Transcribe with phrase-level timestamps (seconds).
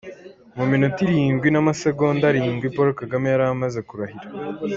[0.57, 4.27] Mu minota irindwi n’amasegonda arindwi, Paul Kagame yari amaze kurahira.